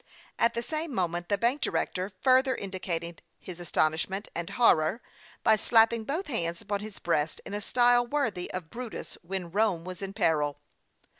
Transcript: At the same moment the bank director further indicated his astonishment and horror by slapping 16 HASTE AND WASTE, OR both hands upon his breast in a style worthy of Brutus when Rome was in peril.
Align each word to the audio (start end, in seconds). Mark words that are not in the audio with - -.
At 0.39 0.55
the 0.55 0.63
same 0.63 0.95
moment 0.95 1.29
the 1.29 1.37
bank 1.37 1.61
director 1.61 2.11
further 2.21 2.55
indicated 2.55 3.21
his 3.37 3.59
astonishment 3.59 4.29
and 4.33 4.49
horror 4.49 4.99
by 5.43 5.55
slapping 5.55 6.07
16 6.07 6.07
HASTE 6.07 6.09
AND 6.09 6.09
WASTE, 6.09 6.17
OR 6.17 6.17
both 6.33 6.39
hands 6.45 6.61
upon 6.63 6.79
his 6.79 6.97
breast 6.97 7.41
in 7.45 7.53
a 7.53 7.61
style 7.61 8.07
worthy 8.07 8.51
of 8.51 8.71
Brutus 8.71 9.19
when 9.21 9.51
Rome 9.51 9.83
was 9.85 10.01
in 10.01 10.13
peril. 10.13 10.59